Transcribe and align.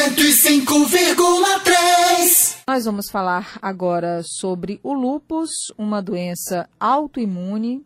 105,3. 0.00 2.64
Nós 2.66 2.86
vamos 2.86 3.10
falar 3.10 3.58
agora 3.60 4.22
sobre 4.24 4.80
o 4.82 4.94
lupus, 4.94 5.50
uma 5.76 6.00
doença 6.00 6.66
autoimune. 6.80 7.84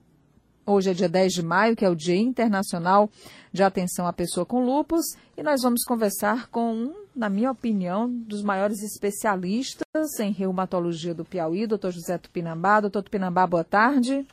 Hoje 0.65 0.93
é 0.93 0.95
dia 0.95 1.09
10 1.09 1.33
de 1.33 1.43
maio, 1.43 1.75
que 1.75 1.85
é 1.85 1.91
o 1.91 1.97
Dia 1.97 2.15
Internacional 2.15 3.11
de 3.53 3.65
Atenção 3.65 4.07
à 4.07 4.13
Pessoa 4.13 4.47
com 4.47 4.65
Lupus, 4.65 5.17
e 5.37 5.43
nós 5.43 5.63
vamos 5.63 5.83
conversar 5.83 6.47
com 6.51 6.73
um, 6.73 6.95
na 7.17 7.29
minha 7.29 7.51
opinião, 7.51 8.09
dos 8.09 8.45
maiores 8.45 8.81
especialistas 8.85 10.21
em 10.21 10.31
reumatologia 10.31 11.13
do 11.13 11.25
Piauí, 11.25 11.67
doutor 11.67 11.91
José 11.91 12.17
Tupinambá. 12.17 12.81
Doutor 12.81 13.03
Tupinambá, 13.03 13.45
boa 13.45 13.65
tarde. 13.65 14.25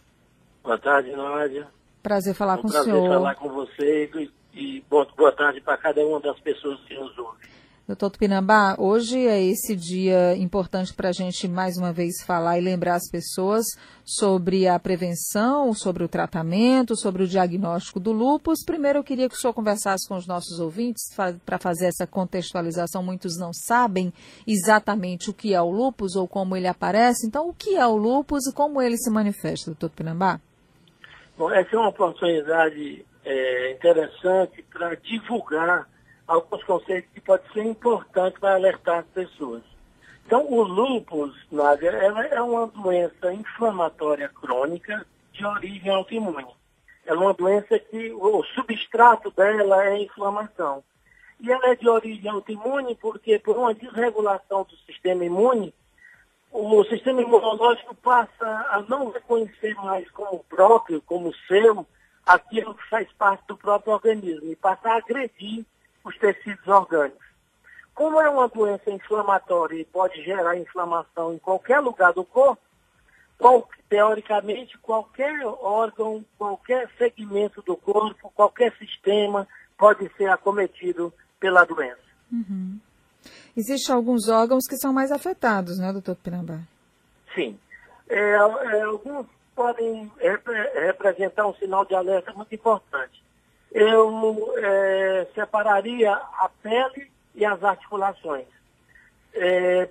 Boa 0.63 0.77
tarde, 0.77 1.13
Nádia. 1.13 1.67
Prazer 2.03 2.35
falar 2.35 2.59
é 2.59 2.61
com 2.61 2.67
o 2.67 2.71
senhor. 2.71 2.85
Prazer 2.85 3.09
falar 3.09 3.33
com 3.35 3.49
você 3.49 4.07
e 4.53 4.83
boa 4.87 5.31
tarde 5.31 5.61
para 5.61 5.77
cada 5.77 6.05
uma 6.05 6.19
das 6.19 6.39
pessoas 6.41 6.79
que 6.81 6.93
nos 6.93 7.17
ouvem. 7.17 7.49
Doutor 7.87 8.11
Tupinambá, 8.11 8.75
hoje 8.77 9.27
é 9.27 9.43
esse 9.43 9.75
dia 9.75 10.35
importante 10.37 10.93
para 10.93 11.09
a 11.09 11.11
gente 11.11 11.47
mais 11.47 11.77
uma 11.77 11.91
vez 11.91 12.21
falar 12.23 12.57
e 12.57 12.61
lembrar 12.61 12.93
as 12.93 13.09
pessoas 13.09 13.65
sobre 14.05 14.67
a 14.67 14.77
prevenção, 14.77 15.73
sobre 15.73 16.03
o 16.03 16.07
tratamento, 16.07 16.95
sobre 16.95 17.23
o 17.23 17.27
diagnóstico 17.27 17.99
do 17.99 18.11
lúpus. 18.11 18.63
Primeiro 18.63 18.99
eu 18.99 19.03
queria 19.03 19.27
que 19.27 19.33
o 19.33 19.37
senhor 19.37 19.53
conversasse 19.53 20.07
com 20.07 20.15
os 20.15 20.27
nossos 20.27 20.59
ouvintes 20.59 21.11
para 21.43 21.57
fazer 21.57 21.87
essa 21.87 22.05
contextualização. 22.05 23.01
Muitos 23.01 23.37
não 23.37 23.51
sabem 23.51 24.13
exatamente 24.47 25.31
o 25.31 25.33
que 25.33 25.53
é 25.55 25.61
o 25.61 25.71
lúpus 25.71 26.15
ou 26.15 26.27
como 26.27 26.55
ele 26.55 26.67
aparece. 26.67 27.25
Então, 27.27 27.49
o 27.49 27.53
que 27.53 27.75
é 27.75 27.85
o 27.85 27.95
lúpus 27.95 28.45
e 28.45 28.53
como 28.53 28.79
ele 28.79 28.95
se 28.95 29.09
manifesta, 29.09 29.71
doutor 29.71 29.89
Tupinambá? 29.89 30.39
Bom, 31.35 31.51
essa 31.51 31.75
é 31.75 31.79
uma 31.79 31.89
oportunidade 31.89 33.03
é, 33.25 33.71
interessante 33.71 34.63
para 34.71 34.95
divulgar 34.95 35.90
alguns 36.31 36.63
conceitos 36.63 37.11
que 37.13 37.19
podem 37.19 37.51
ser 37.51 37.63
importantes 37.63 38.39
para 38.39 38.55
alertar 38.55 38.99
as 38.99 39.05
pessoas. 39.07 39.61
Então, 40.25 40.45
o 40.49 40.63
lúpus, 40.63 41.35
Nádia, 41.51 41.89
ela 41.89 42.25
é 42.25 42.41
uma 42.41 42.67
doença 42.67 43.33
inflamatória 43.33 44.29
crônica 44.29 45.05
de 45.33 45.45
origem 45.45 45.91
autoimune. 45.91 46.47
É 47.05 47.13
uma 47.13 47.33
doença 47.33 47.77
que 47.77 48.13
o 48.13 48.43
substrato 48.55 49.29
dela 49.31 49.83
é 49.83 49.93
a 49.93 49.99
inflamação. 49.99 50.83
E 51.39 51.51
ela 51.51 51.67
é 51.69 51.75
de 51.75 51.89
origem 51.89 52.29
autoimune 52.29 52.95
porque, 52.95 53.37
por 53.39 53.57
uma 53.57 53.73
desregulação 53.73 54.63
do 54.63 54.77
sistema 54.85 55.25
imune, 55.25 55.73
o 56.51 56.83
sistema 56.85 57.21
imunológico 57.21 57.95
passa 57.95 58.45
a 58.69 58.83
não 58.87 59.09
reconhecer 59.09 59.73
mais 59.75 60.09
como 60.11 60.43
próprio, 60.45 61.01
como 61.01 61.33
seu, 61.47 61.85
aquilo 62.25 62.75
que 62.75 62.87
faz 62.89 63.11
parte 63.13 63.45
do 63.47 63.57
próprio 63.57 63.93
organismo 63.93 64.49
e 64.49 64.55
passa 64.55 64.89
a 64.89 64.97
agredir 64.97 65.65
os 66.03 66.17
tecidos 66.17 66.67
orgânicos. 66.67 67.25
Como 67.93 68.19
é 68.19 68.29
uma 68.29 68.47
doença 68.47 68.89
inflamatória 68.89 69.79
e 69.79 69.85
pode 69.85 70.23
gerar 70.23 70.57
inflamação 70.57 71.33
em 71.33 71.37
qualquer 71.37 71.79
lugar 71.79 72.13
do 72.13 72.23
corpo, 72.23 72.61
qual, 73.37 73.67
teoricamente, 73.89 74.77
qualquer 74.77 75.45
órgão, 75.45 76.23
qualquer 76.37 76.89
segmento 76.97 77.61
do 77.61 77.75
corpo, 77.75 78.31
qualquer 78.35 78.75
sistema 78.77 79.47
pode 79.77 80.09
ser 80.15 80.29
acometido 80.29 81.13
pela 81.39 81.65
doença. 81.65 81.99
Uhum. 82.31 82.79
Existem 83.57 83.93
alguns 83.93 84.29
órgãos 84.29 84.65
que 84.67 84.77
são 84.77 84.93
mais 84.93 85.11
afetados, 85.11 85.79
né, 85.79 85.91
doutor 85.91 86.15
Pirambá? 86.15 86.59
Sim. 87.35 87.59
É, 88.07 88.35
é, 88.35 88.81
alguns 88.83 89.25
podem 89.55 90.11
representar 90.73 91.47
um 91.47 91.53
sinal 91.55 91.85
de 91.85 91.93
alerta 91.93 92.31
muito 92.33 92.53
importante 92.55 93.21
eu 93.71 94.53
é, 94.57 95.27
separaria 95.33 96.13
a 96.13 96.49
pele 96.61 97.09
e 97.33 97.45
as 97.45 97.63
articulações 97.63 98.47
é, 99.33 99.89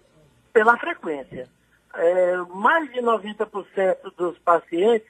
pela 0.53 0.77
frequência. 0.77 1.49
É, 1.95 2.37
mais 2.55 2.93
de 2.93 3.01
90% 3.01 4.15
dos 4.17 4.39
pacientes 4.39 5.09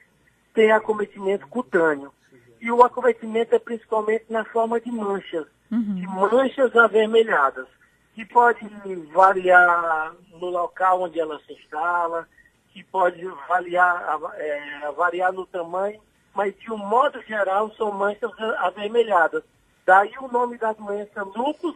têm 0.53 0.71
acometimento 0.71 1.47
cutâneo. 1.47 2.11
E 2.59 2.71
o 2.71 2.83
acometimento 2.83 3.55
é 3.55 3.59
principalmente 3.59 4.25
na 4.29 4.45
forma 4.45 4.79
de 4.79 4.91
manchas, 4.91 5.47
uhum. 5.71 5.95
de 5.95 6.07
manchas 6.07 6.75
avermelhadas, 6.75 7.67
que 8.13 8.23
pode 8.25 8.67
variar 9.13 10.13
no 10.33 10.47
local 10.47 11.01
onde 11.01 11.19
ela 11.19 11.39
se 11.39 11.53
instala, 11.53 12.27
que 12.69 12.83
pode 12.83 13.25
variar, 13.47 14.19
é, 14.35 14.91
variar 14.91 15.33
no 15.33 15.45
tamanho 15.45 15.99
mas 16.33 16.57
de 16.59 16.71
um 16.71 16.77
modo 16.77 17.21
geral 17.23 17.71
são 17.75 17.91
manchas 17.91 18.31
avermelhadas. 18.59 19.43
Daí 19.85 20.13
o 20.19 20.27
nome 20.27 20.57
da 20.57 20.73
doença 20.73 21.23
lupus 21.23 21.75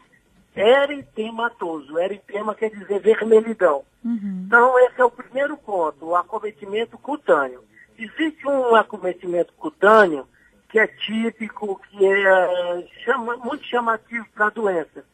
eritematoso. 0.55 1.99
Eritema 1.99 2.55
quer 2.55 2.69
dizer 2.69 2.99
vermelhidão. 2.99 3.83
Uhum. 4.03 4.43
Então 4.47 4.79
esse 4.79 5.01
é 5.01 5.05
o 5.05 5.11
primeiro 5.11 5.57
ponto, 5.57 6.05
o 6.05 6.15
acometimento 6.15 6.97
cutâneo. 6.97 7.63
Existe 7.97 8.47
um 8.47 8.75
acometimento 8.75 9.53
cutâneo 9.53 10.27
que 10.69 10.79
é 10.79 10.87
típico, 10.87 11.81
que 11.89 12.05
é 12.05 12.87
chama, 13.03 13.37
muito 13.37 13.65
chamativo 13.65 14.25
para 14.33 14.47
a 14.47 14.49
doença, 14.49 15.05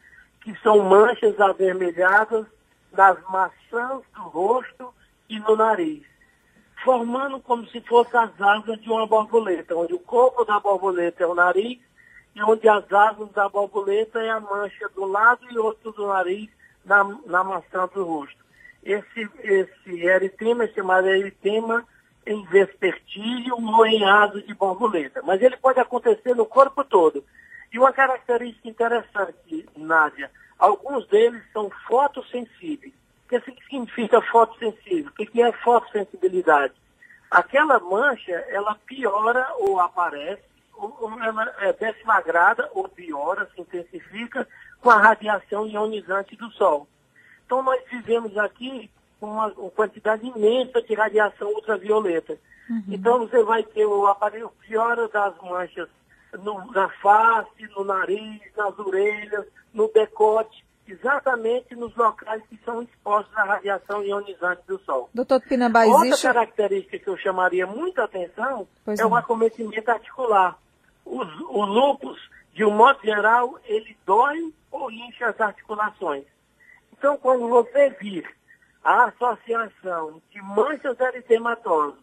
que 0.42 0.56
são 0.62 0.80
manchas 0.80 1.40
avermelhadas 1.40 2.46
nas 2.92 3.18
maçãs 3.30 4.02
do 4.16 4.22
rosto 4.24 4.94
e 5.30 5.40
no 5.40 5.56
nariz 5.56 6.11
formando 6.84 7.40
como 7.40 7.66
se 7.68 7.80
fossem 7.82 8.20
as 8.20 8.42
asas 8.42 8.82
de 8.82 8.90
uma 8.90 9.06
borboleta, 9.06 9.76
onde 9.76 9.94
o 9.94 10.00
corpo 10.00 10.44
da 10.44 10.60
borboleta 10.60 11.24
é 11.24 11.28
o 11.28 11.36
nariz 11.36 11.80
e 12.36 12.42
onde 12.44 12.68
as 12.68 12.92
asas 12.92 13.30
da 13.32 13.48
borboleta 13.50 14.20
é 14.20 14.30
a 14.30 14.40
mancha 14.40 14.90
do 14.90 15.06
lado 15.06 15.46
e 15.52 15.58
outro 15.58 15.92
do 15.92 16.08
nariz 16.08 16.50
na, 16.84 17.04
na 17.26 17.44
maçã 17.44 17.88
do 17.94 18.04
rosto. 18.04 18.42
Esse, 18.84 19.30
esse 19.44 20.06
eritema 20.06 20.64
é 20.64 20.68
chamado 20.70 21.08
eritema 21.08 21.86
em 22.26 22.44
vespertílio 22.46 23.56
ou 23.56 23.86
em 23.86 24.04
asa 24.04 24.42
de 24.42 24.54
borboleta, 24.54 25.22
mas 25.24 25.42
ele 25.42 25.58
pode 25.58 25.80
acontecer 25.80 26.36
no 26.36 26.46
corpo 26.46 26.84
todo. 26.84 27.24
E 27.72 27.78
uma 27.78 27.94
característica 27.94 28.68
interessante, 28.68 29.68
Nádia, 29.78 30.32
alguns 30.58 31.08
deles 31.08 31.42
são 31.54 31.70
fotossensíveis. 31.88 32.94
O 33.38 33.42
que 33.42 33.64
significa 33.64 34.22
fotossensível? 34.22 35.12
O 35.12 35.26
que 35.26 35.42
é 35.42 35.52
fotossensibilidade? 35.52 36.74
Aquela 37.30 37.80
mancha, 37.80 38.34
ela 38.50 38.76
piora 38.86 39.48
ou 39.60 39.80
aparece, 39.80 40.42
ou 40.76 41.18
ela 41.22 41.54
é 41.60 41.72
desmagrada 41.72 42.70
ou 42.74 42.90
piora, 42.90 43.50
se 43.56 43.62
intensifica 43.62 44.48
com 44.82 44.90
a 44.90 44.98
radiação 44.98 45.66
ionizante 45.66 46.36
do 46.36 46.50
Sol. 46.52 46.88
Então 47.46 47.64
nós 47.64 47.82
vivemos 47.90 48.38
aqui 48.38 48.92
com 49.20 49.28
uma, 49.28 49.48
uma 49.48 49.70
quantidade 49.72 50.26
imensa 50.28 50.82
de 50.82 50.94
radiação 50.94 51.48
ultravioleta. 51.50 52.38
Uhum. 52.70 52.84
Então 52.90 53.20
você 53.20 53.42
vai 53.44 53.64
ter 53.64 53.86
o 53.86 54.08
aparelho 54.08 54.52
piora 54.68 55.08
das 55.08 55.38
manchas 55.42 55.88
no, 56.40 56.72
na 56.72 56.90
face, 56.90 57.68
no 57.76 57.86
nariz, 57.86 58.42
nas 58.58 58.78
orelhas, 58.78 59.46
no 59.74 59.90
decote 59.90 60.66
exatamente 61.02 61.76
nos 61.76 61.96
locais 61.96 62.42
que 62.48 62.58
são 62.64 62.82
expostos 62.84 63.36
à 63.36 63.44
radiação 63.44 64.04
ionizante 64.04 64.62
do 64.68 64.80
Sol. 64.80 65.10
Doutor 65.14 65.42
Pinambá, 65.42 65.86
Outra 65.86 66.08
existe... 66.08 66.28
característica 66.28 67.00
que 67.00 67.08
eu 67.10 67.18
chamaria 67.18 67.66
muita 67.66 68.04
atenção 68.04 68.68
pois 68.86 69.00
é 69.00 69.04
não. 69.04 69.12
o 69.12 69.16
acometimento 69.16 69.90
articular. 69.90 70.58
Os, 71.04 71.28
o 71.42 71.66
lúpus, 71.66 72.20
de 72.54 72.64
um 72.64 72.72
modo 72.72 73.00
geral, 73.04 73.60
ele 73.66 73.98
dói 74.06 74.54
ou 74.70 74.92
incha 74.92 75.28
as 75.28 75.42
articulações. 75.42 76.26
Então, 76.94 77.18
quando 77.18 77.50
você 77.50 77.90
vir 78.00 78.30
a 78.84 79.06
associação 79.06 80.22
de 80.30 80.42
manchas 80.42 81.00
eritematosas 81.00 82.00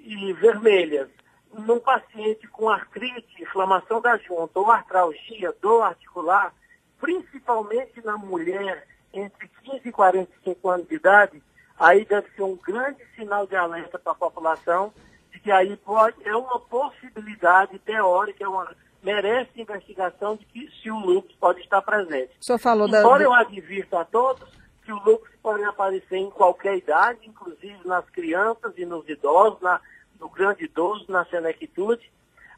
e 0.00 0.32
vermelhas 0.34 1.08
num 1.52 1.78
paciente 1.78 2.46
com 2.48 2.68
artrite, 2.68 3.42
inflamação 3.42 4.00
da 4.00 4.16
junta 4.18 4.58
ou 4.58 4.70
artralgia, 4.70 5.54
dor 5.62 5.82
articular, 5.82 6.52
principalmente 7.00 8.04
na 8.04 8.16
mulher 8.16 8.86
entre 9.12 9.48
15 9.64 9.88
e 9.88 9.92
45 9.92 10.68
anos 10.68 10.88
de 10.88 10.94
idade, 10.94 11.42
aí 11.78 12.04
deve 12.04 12.28
ser 12.30 12.42
um 12.42 12.56
grande 12.56 13.02
sinal 13.14 13.46
de 13.46 13.56
alerta 13.56 13.98
para 13.98 14.12
a 14.12 14.16
população 14.16 14.92
de 15.32 15.40
que 15.40 15.50
aí 15.50 15.76
pode, 15.76 16.16
é 16.24 16.34
uma 16.36 16.58
possibilidade 16.60 17.78
teórica, 17.80 18.44
é 18.44 18.48
uma, 18.48 18.74
merece 19.02 19.60
investigação 19.60 20.36
de 20.36 20.44
que 20.46 20.70
se 20.82 20.90
o 20.90 20.98
lúpus 20.98 21.34
pode 21.36 21.60
estar 21.60 21.80
presente. 21.82 22.32
O 22.40 22.44
senhor 22.44 22.58
falou 22.58 22.88
Embora 22.88 23.18
da... 23.18 23.24
eu 23.24 23.32
advirta 23.32 24.00
a 24.00 24.04
todos 24.04 24.48
que 24.84 24.92
o 24.92 25.02
lúpus 25.02 25.30
pode 25.42 25.64
aparecer 25.64 26.16
em 26.16 26.30
qualquer 26.30 26.76
idade, 26.76 27.20
inclusive 27.26 27.78
nas 27.84 28.08
crianças 28.10 28.72
e 28.76 28.84
nos 28.84 29.08
idosos, 29.08 29.60
na, 29.60 29.80
no 30.20 30.28
grande 30.28 30.64
idoso, 30.64 31.04
na 31.08 31.24
senectude, 31.24 32.10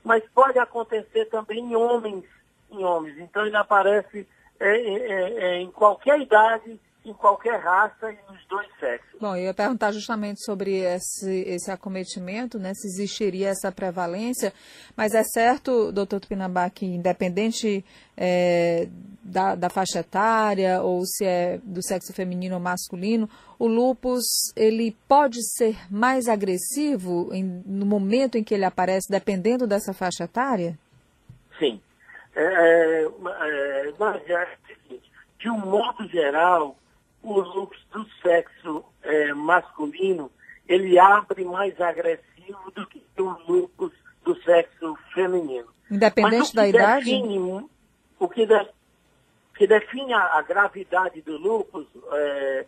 mas 0.05 0.23
pode 0.35 0.59
acontecer 0.59 1.27
também 1.27 1.59
em 1.59 1.75
homens 1.77 2.25
em 2.71 2.85
homens. 2.85 3.19
Então 3.19 3.47
ele 3.47 3.57
aparece 3.57 4.27
é, 4.61 4.69
é, 4.69 5.33
é, 5.33 5.61
em 5.61 5.71
qualquer 5.71 6.21
idade, 6.21 6.79
em 7.05 7.13
qualquer 7.13 7.59
raça 7.61 8.13
e 8.13 8.19
nos 8.31 8.45
dois 8.49 8.69
sexos. 8.79 9.21
Bom, 9.21 9.35
eu 9.35 9.45
ia 9.45 9.55
perguntar 9.55 9.93
justamente 9.93 10.45
sobre 10.45 10.81
esse, 10.81 11.43
esse 11.47 11.71
acometimento, 11.71 12.59
né, 12.59 12.73
se 12.75 12.87
existiria 12.87 13.49
essa 13.49 13.73
prevalência, 13.73 14.53
mas 14.97 15.15
é 15.15 15.23
certo, 15.25 15.91
doutor 15.93 16.21
Tupinambá, 16.21 16.69
que 16.69 16.85
independente 16.85 17.85
é, 18.17 18.89
da, 19.23 19.55
da, 19.55 19.71
faixa 19.71 20.01
etária 20.01 20.83
ou 20.83 21.05
se 21.07 21.25
é 21.25 21.59
do 21.63 21.83
sexo 21.83 22.13
feminino 22.13 22.57
ou 22.57 22.61
masculino, 22.61 23.29
o 23.59 23.67
lupus 23.67 24.25
ele 24.55 24.97
pode 25.07 25.43
ser 25.57 25.77
mais 25.91 26.29
agressivo 26.29 27.31
em, 27.33 27.63
no 27.65 27.87
momento 27.87 28.37
em 28.37 28.45
que 28.45 28.55
ele 28.55 28.65
aparece, 28.65 29.09
dependendo 29.11 29.67
dessa 29.67 29.93
faixa 29.93 30.25
etária? 30.25 30.79
Sim. 31.59 31.81
É, 32.39 32.45
é, 32.45 33.03
é, 33.03 33.95
mas 33.99 34.31
é 34.31 34.45
o 34.45 34.67
seguinte, 34.69 35.11
de 35.41 35.51
um 35.51 35.59
modo 35.59 36.07
geral, 36.07 36.77
o 37.21 37.41
lupus 37.41 37.85
do 37.93 38.09
sexo 38.23 38.85
é, 39.03 39.35
masculino, 39.35 40.31
ele 40.69 40.97
abre 41.01 41.45
mais 41.45 41.81
agressivo 41.81 42.71
do 42.71 42.87
que 42.87 43.03
o 43.19 43.31
lupus 43.49 43.93
do 44.25 44.41
sexo 44.43 44.97
feminino. 45.13 45.67
Independente 45.91 46.55
da 46.55 46.63
define, 46.63 47.39
idade? 47.39 47.67
O 48.21 48.29
que, 48.29 48.47
de, 48.47 48.69
que 49.57 49.67
define 49.67 50.13
a, 50.13 50.39
a, 50.39 50.43
gravidade 50.43 51.21
do 51.23 51.37
lupus, 51.39 51.89
é, 52.13 52.67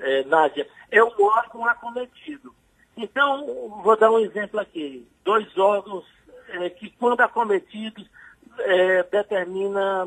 é, 0.00 0.24
Nádia, 0.24 0.66
é 0.90 1.00
o 1.04 1.12
órgão 1.22 1.64
acometido. 1.66 2.52
Então, 2.96 3.80
vou 3.84 3.96
dar 3.96 4.10
um 4.10 4.18
exemplo 4.18 4.58
aqui. 4.58 5.06
Dois 5.24 5.56
órgãos 5.56 6.04
é, 6.48 6.68
que, 6.70 6.90
quando 6.90 7.20
acometidos, 7.20 8.08
é, 8.58 9.02
determina 9.04 10.06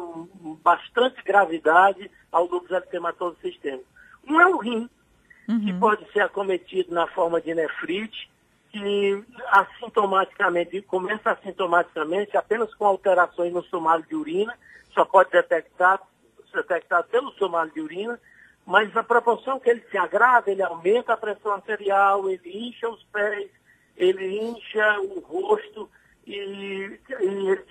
bastante 0.64 1.22
gravidade 1.24 2.10
ao 2.32 2.46
lúpus 2.46 2.72
eritematoso 2.72 3.38
sistêmico. 3.42 3.86
Um 4.28 4.40
é 4.40 4.48
o 4.48 4.58
rim, 4.58 4.90
uhum. 5.48 5.66
que 5.66 5.74
pode 5.74 6.12
ser 6.12 6.22
acometido 6.22 6.94
na 6.94 7.08
forma 7.08 7.40
de 7.42 7.54
nefrite, 7.54 8.30
que 8.72 9.24
assintomaticamente, 9.48 10.82
começa 10.82 11.32
assintomaticamente 11.32 12.36
apenas 12.36 12.74
com 12.76 12.86
alterações 12.86 13.54
no 13.54 13.64
somário 13.64 14.06
de 14.06 14.16
urina, 14.16 14.54
só 14.94 15.06
pode 15.06 15.32
detectar, 15.32 16.02
detectar 16.54 17.04
pelo 17.06 17.32
somário 17.34 17.72
de 17.72 17.82
urina, 17.82 18.20
mas 18.66 18.96
a 18.98 19.04
proporção 19.04 19.60
que 19.60 19.70
ele 19.70 19.84
se 19.90 19.98
agrava, 19.98 20.52
ele 20.52 20.62
aumenta 20.62 21.14
a 21.14 21.18
pressão 21.18 21.54
arterial, 21.54 22.30
ele 22.30 22.68
incha 22.68 22.90
os 22.90 23.02
pés, 23.06 23.50
ele 23.96 24.42
incha 24.42 25.00
o 25.00 25.20
rosto, 25.22 25.90
e, 26.26 26.36
e 26.36 26.67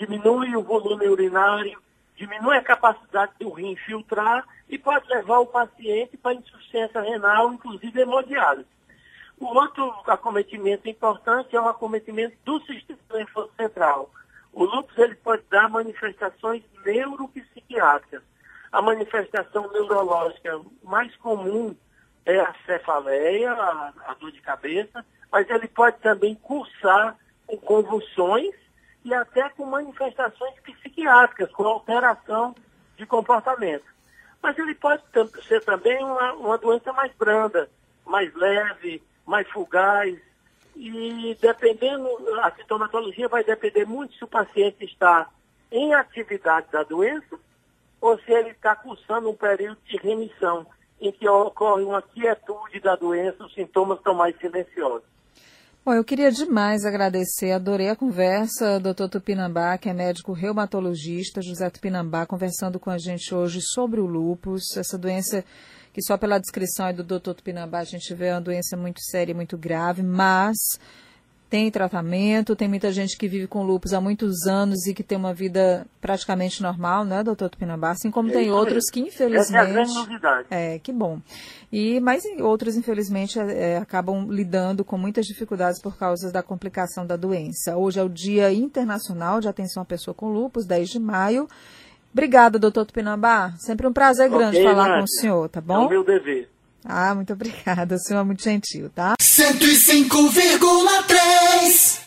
diminui 0.06 0.56
o 0.56 0.62
volume 0.62 1.08
urinário, 1.08 1.80
diminui 2.16 2.56
a 2.56 2.62
capacidade 2.62 3.32
do 3.40 3.50
rim 3.50 3.76
filtrar 3.76 4.46
e 4.68 4.78
pode 4.78 5.06
levar 5.08 5.40
o 5.40 5.46
paciente 5.46 6.16
para 6.16 6.34
insuficiência 6.34 7.00
renal, 7.00 7.52
inclusive 7.52 8.00
hemodiálise. 8.00 8.68
O 9.38 9.46
outro 9.46 9.92
acometimento 10.06 10.88
importante 10.88 11.54
é 11.54 11.60
o 11.60 11.68
acometimento 11.68 12.36
do 12.44 12.58
sistema 12.60 12.98
nervoso 13.12 13.50
central. 13.56 14.10
O 14.52 14.64
lúpus 14.64 14.96
ele 14.96 15.14
pode 15.16 15.42
dar 15.50 15.68
manifestações 15.68 16.62
neuropsiquiátricas. 16.84 18.22
A 18.72 18.80
manifestação 18.80 19.70
neurológica 19.72 20.58
mais 20.82 21.14
comum 21.16 21.76
é 22.24 22.40
a 22.40 22.54
cefaleia, 22.64 23.52
a, 23.52 23.92
a 24.06 24.14
dor 24.14 24.32
de 24.32 24.40
cabeça, 24.40 25.04
mas 25.30 25.48
ele 25.50 25.68
pode 25.68 25.98
também 25.98 26.34
cursar 26.36 27.16
com 27.46 27.58
convulsões 27.58 28.54
e 29.06 29.14
até 29.14 29.48
com 29.50 29.64
manifestações 29.64 30.54
psiquiátricas, 30.60 31.52
com 31.52 31.62
alteração 31.62 32.52
de 32.96 33.06
comportamento. 33.06 33.84
Mas 34.42 34.58
ele 34.58 34.74
pode 34.74 35.00
ser 35.46 35.64
também 35.64 36.02
uma, 36.02 36.32
uma 36.32 36.58
doença 36.58 36.92
mais 36.92 37.14
branda, 37.14 37.70
mais 38.04 38.34
leve, 38.34 39.00
mais 39.24 39.48
fugaz, 39.48 40.18
e 40.74 41.38
dependendo, 41.40 42.08
a 42.42 42.50
sintomatologia 42.50 43.28
vai 43.28 43.44
depender 43.44 43.86
muito 43.86 44.12
se 44.14 44.24
o 44.24 44.28
paciente 44.28 44.84
está 44.84 45.30
em 45.70 45.94
atividade 45.94 46.66
da 46.72 46.82
doença 46.82 47.38
ou 48.00 48.18
se 48.18 48.32
ele 48.32 48.50
está 48.50 48.74
cursando 48.74 49.30
um 49.30 49.36
período 49.36 49.78
de 49.84 49.96
remissão, 49.98 50.66
em 51.00 51.12
que 51.12 51.28
ocorre 51.28 51.84
uma 51.84 52.02
quietude 52.02 52.80
da 52.80 52.96
doença, 52.96 53.44
os 53.44 53.54
sintomas 53.54 53.98
estão 53.98 54.14
mais 54.14 54.36
silenciosos. 54.38 55.15
Bom, 55.86 55.94
eu 55.94 56.02
queria 56.02 56.32
demais 56.32 56.84
agradecer, 56.84 57.52
adorei 57.52 57.88
a 57.88 57.94
conversa, 57.94 58.80
doutor 58.80 59.08
Tupinambá, 59.08 59.78
que 59.78 59.88
é 59.88 59.94
médico 59.94 60.32
reumatologista, 60.32 61.40
José 61.40 61.70
Tupinambá, 61.70 62.26
conversando 62.26 62.80
com 62.80 62.90
a 62.90 62.98
gente 62.98 63.32
hoje 63.32 63.60
sobre 63.62 64.00
o 64.00 64.04
lúpus, 64.04 64.76
essa 64.76 64.98
doença 64.98 65.44
que 65.92 66.02
só 66.02 66.18
pela 66.18 66.40
descrição 66.40 66.92
do 66.92 67.04
doutor 67.04 67.34
Tupinambá 67.34 67.78
a 67.78 67.84
gente 67.84 68.12
vê 68.14 68.32
uma 68.32 68.40
doença 68.40 68.76
muito 68.76 69.00
séria, 69.00 69.32
muito 69.32 69.56
grave, 69.56 70.02
mas 70.02 70.56
tem 71.48 71.70
tratamento, 71.70 72.56
tem 72.56 72.68
muita 72.68 72.90
gente 72.90 73.16
que 73.16 73.28
vive 73.28 73.46
com 73.46 73.62
lupus 73.62 73.92
há 73.92 74.00
muitos 74.00 74.46
anos 74.46 74.86
e 74.86 74.94
que 74.94 75.02
tem 75.02 75.16
uma 75.16 75.32
vida 75.32 75.86
praticamente 76.00 76.60
normal, 76.60 77.04
né, 77.04 77.22
doutor 77.22 77.48
Tupinambá? 77.48 77.90
Assim 77.90 78.10
como 78.10 78.30
é 78.30 78.32
tem 78.32 78.50
outros 78.50 78.84
que, 78.90 79.00
infelizmente. 79.00 79.56
Essa 79.56 79.78
é 79.78 79.82
a 79.82 79.86
novidade. 79.86 80.46
É, 80.50 80.78
que 80.78 80.92
bom. 80.92 81.20
E, 81.72 82.00
mas 82.00 82.24
outros, 82.40 82.76
infelizmente, 82.76 83.38
é, 83.38 83.74
é, 83.74 83.78
acabam 83.78 84.26
lidando 84.28 84.84
com 84.84 84.98
muitas 84.98 85.24
dificuldades 85.26 85.80
por 85.80 85.96
causa 85.96 86.32
da 86.32 86.42
complicação 86.42 87.06
da 87.06 87.16
doença. 87.16 87.76
Hoje 87.76 88.00
é 88.00 88.02
o 88.02 88.08
Dia 88.08 88.52
Internacional 88.52 89.40
de 89.40 89.48
Atenção 89.48 89.82
à 89.82 89.86
Pessoa 89.86 90.14
com 90.14 90.28
Lupus, 90.28 90.66
10 90.66 90.88
de 90.88 90.98
maio. 90.98 91.48
Obrigada, 92.12 92.58
doutor 92.58 92.86
Tupinambá. 92.86 93.52
Sempre 93.58 93.86
um 93.86 93.92
prazer 93.92 94.26
okay, 94.26 94.38
grande 94.38 94.62
falar 94.62 94.98
com 94.98 95.04
o 95.04 95.08
senhor, 95.08 95.48
tá 95.48 95.60
bom? 95.60 95.84
É 95.84 95.86
o 95.86 95.90
meu 95.90 96.04
dever. 96.04 96.55
Ah, 96.88 97.14
muito 97.14 97.32
obrigada. 97.32 97.96
O 97.96 97.98
senhor 97.98 98.20
é 98.20 98.24
muito 98.24 98.42
gentil, 98.42 98.88
tá? 98.90 99.14
105,3 99.20 101.98